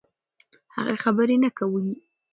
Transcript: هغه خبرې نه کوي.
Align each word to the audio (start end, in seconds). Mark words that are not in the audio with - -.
هغه 0.75 0.93
خبرې 1.03 1.35
نه 1.43 1.49
کوي. 1.57 1.89